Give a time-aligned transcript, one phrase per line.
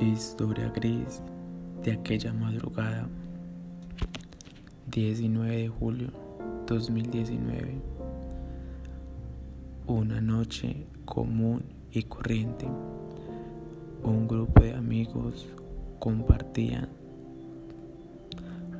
[0.00, 1.20] Historia gris
[1.82, 3.08] de aquella madrugada.
[4.92, 6.10] 19 de julio
[6.68, 7.82] 2019.
[9.88, 12.68] Una noche común y corriente.
[14.04, 15.48] Un grupo de amigos
[15.98, 16.88] compartían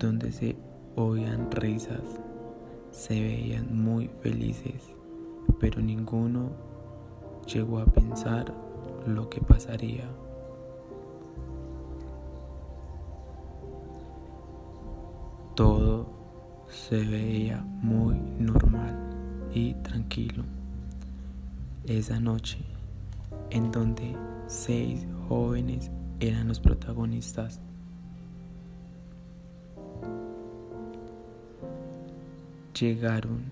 [0.00, 0.56] donde se
[0.96, 2.02] oían risas,
[2.90, 4.82] se veían muy felices,
[5.60, 6.50] pero ninguno
[7.46, 8.52] llegó a pensar
[9.06, 10.08] lo que pasaría.
[15.54, 16.08] Todo
[16.68, 18.98] se veía muy normal
[19.54, 20.42] y tranquilo.
[21.86, 22.58] Esa noche,
[23.50, 24.16] en donde
[24.48, 27.60] seis jóvenes eran los protagonistas.
[32.78, 33.44] Llegaron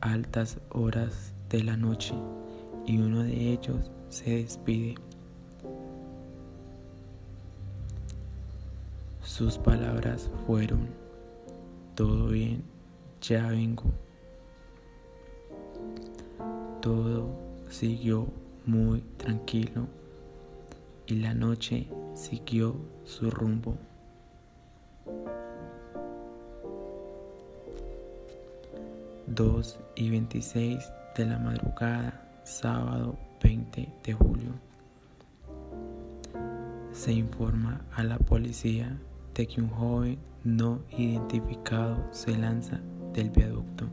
[0.00, 2.14] altas horas de la noche
[2.86, 4.94] y uno de ellos se despide.
[9.20, 10.88] Sus palabras fueron,
[11.96, 12.62] todo bien,
[13.22, 13.84] ya vengo.
[16.82, 17.30] Todo
[17.70, 18.28] siguió
[18.66, 19.88] muy tranquilo
[21.06, 23.78] y la noche siguió su rumbo.
[29.26, 34.50] Dos y veintiséis de la madrugada, sábado 20 de julio.
[36.92, 38.98] Se informa a la policía
[39.36, 42.80] de que un joven no identificado se lanza
[43.12, 43.86] del viaducto.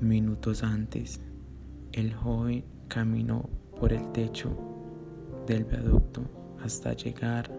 [0.00, 1.20] Minutos antes,
[1.92, 3.48] el joven caminó
[3.80, 4.50] por el techo
[5.46, 6.22] del viaducto
[6.62, 7.50] hasta llegar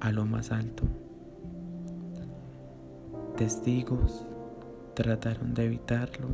[0.00, 0.84] a lo más alto.
[3.36, 4.26] Testigos
[4.94, 6.28] trataron de evitarlo,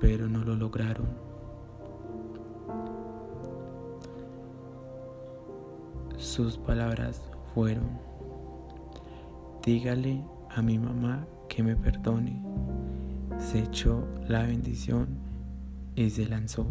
[0.00, 1.35] pero no lo lograron.
[6.16, 7.22] Sus palabras
[7.54, 7.88] fueron,
[9.64, 12.42] dígale a mi mamá que me perdone.
[13.38, 15.08] Se echó la bendición
[15.94, 16.66] y se lanzó.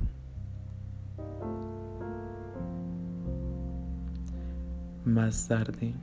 [5.04, 5.94] Más tarde,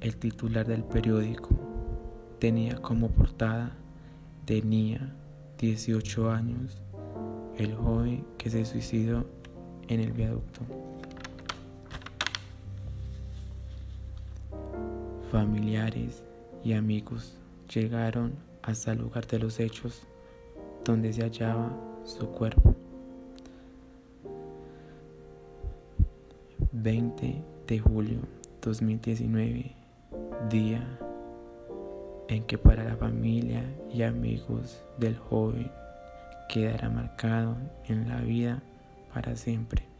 [0.00, 1.48] el titular del periódico
[2.38, 3.72] tenía como portada
[4.46, 5.12] tenía
[5.58, 6.80] 18 años
[7.56, 9.26] el joven que se suicidó
[9.88, 10.60] en el viaducto.
[15.30, 16.22] Familiares
[16.62, 17.36] y amigos
[17.72, 20.06] llegaron hasta el lugar de los hechos
[20.84, 21.72] donde se hallaba
[22.04, 22.74] su cuerpo.
[26.70, 28.18] 20 de julio
[28.62, 29.72] 2019,
[30.48, 30.98] día
[32.28, 35.70] en que para la familia y amigos del joven
[36.48, 37.56] quedará marcado
[37.88, 38.62] en la vida
[39.12, 39.95] para siempre.